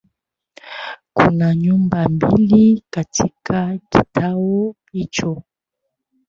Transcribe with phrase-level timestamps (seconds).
[1.13, 5.43] Kuna nyumba mbili katika kituo hicho